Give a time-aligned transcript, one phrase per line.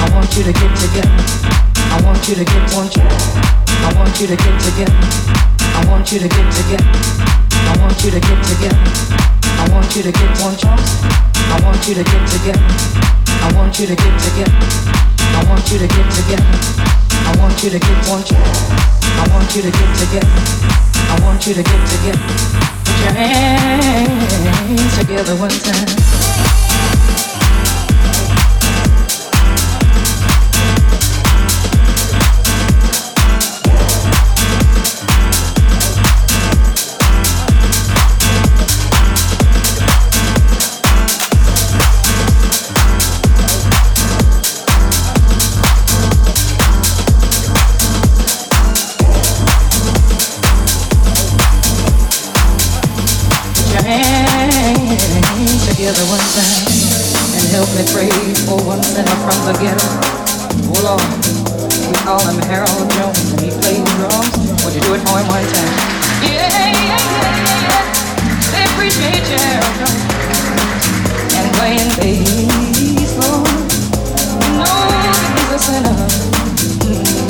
[0.00, 1.12] I want you to get together.
[1.92, 3.04] I want you to get one you.
[3.04, 4.96] I want you to get together.
[5.76, 6.88] I want you to get together.
[7.68, 8.80] I want you to get together.
[9.60, 11.04] I want you to get one chance.
[11.52, 12.64] I want you to get together.
[13.42, 14.56] I want you to get together.
[15.36, 16.48] I want you to get together.
[17.26, 18.70] I want you to get one chance.
[19.18, 20.32] I want you to get together.
[21.12, 22.24] I want you to get together.
[22.84, 26.91] Put your hands together one time.
[56.34, 58.08] and help me pray
[58.48, 59.84] for one sinner from the ghetto.
[60.64, 61.04] Oh Lord,
[61.84, 64.32] we call him Harold Jones and he plays drums.
[64.64, 65.76] Would you do it for him one time?
[66.24, 67.68] Yeah, yeah, yeah, yeah.
[67.68, 67.84] yeah.
[68.48, 69.92] They appreciate you, Harold Jones.
[71.36, 73.52] And playing bass, Lord.
[74.40, 75.96] You know that he's a sinner.
[76.80, 77.28] Mm-hmm.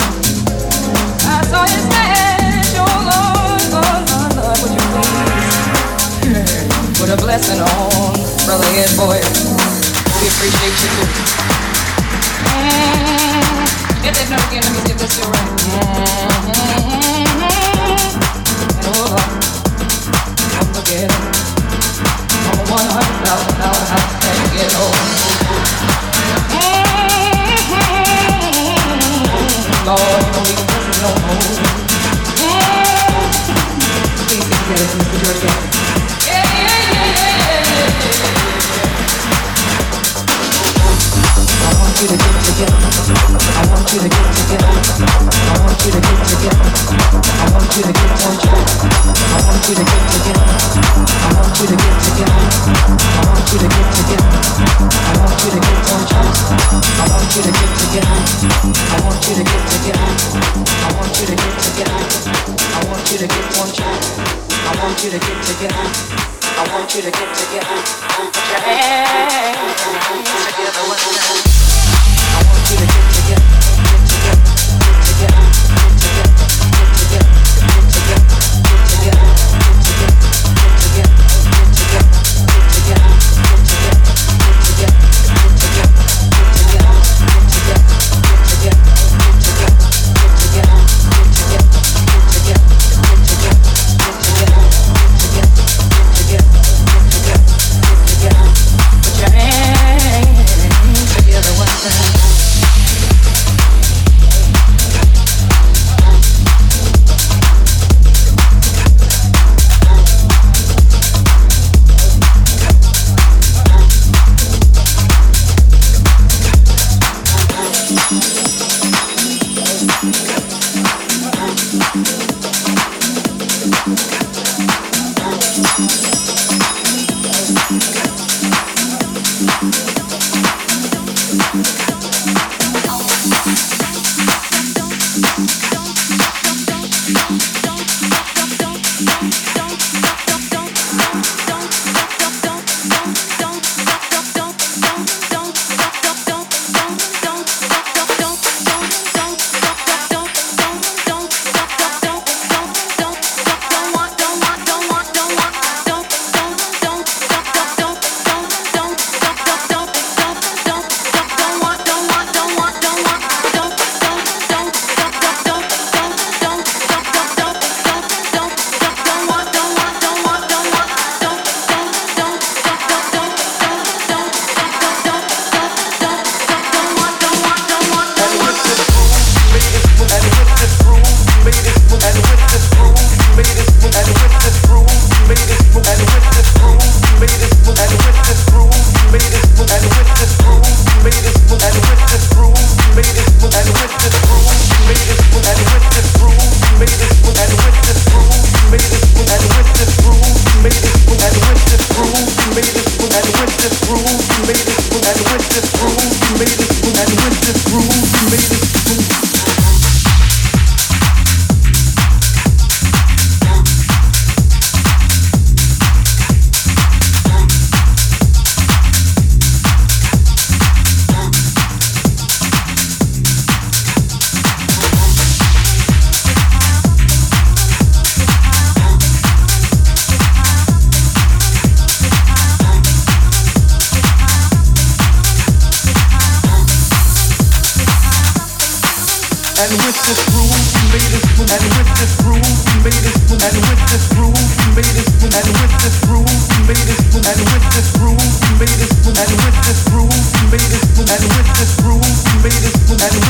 [1.27, 5.59] I saw his dash, oh Lord, Lord, Lord, Lord, would you please
[7.03, 8.12] put a blessing on?
[8.53, 9.17] brother head boy.
[9.17, 11.09] We appreciate you too.
[12.53, 14.05] Mm-hmm.
[14.05, 15.41] Get that note again, let me get this shit right.
[15.73, 16.53] Mm-hmm.
[18.93, 19.25] Hold on.
[20.53, 21.17] Come together.
[22.53, 26.12] On one hundred thousand dollar house, get old.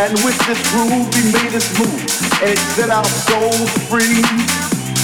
[0.00, 1.92] And with this groove, we made this move.
[2.40, 4.24] And it set our souls free.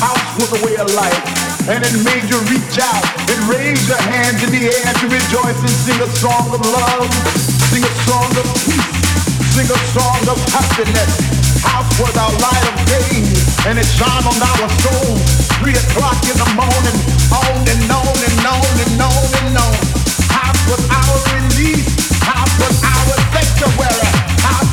[0.01, 1.69] House was a way of life.
[1.69, 5.61] And it made you reach out and raise your hands in the air to rejoice
[5.61, 7.13] and sing a song of love.
[7.69, 8.97] Sing a song of peace.
[9.53, 11.37] Sing a song of happiness
[11.67, 13.27] house was our light of day,
[13.69, 15.13] and it shined on our soul.
[15.61, 16.97] Three o'clock in the morning,
[17.35, 19.75] on and on and on and on and on.
[20.31, 21.91] House was our release,
[22.23, 23.16] house was our